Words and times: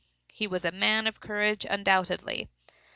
He 0.33 0.47
was 0.47 0.65
a 0.65 0.71
man 0.71 1.05
of 1.05 1.19
courage 1.19 1.63
undoubtedly. 1.63 2.47